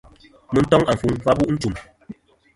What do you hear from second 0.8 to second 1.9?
àfuŋ a v̀ bu' nchum.